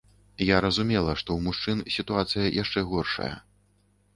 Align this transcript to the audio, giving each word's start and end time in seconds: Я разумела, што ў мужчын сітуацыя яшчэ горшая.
Я 0.45 0.57
разумела, 0.65 1.13
што 1.23 1.29
ў 1.35 1.39
мужчын 1.49 1.83
сітуацыя 1.97 2.55
яшчэ 2.63 2.85
горшая. 2.95 3.33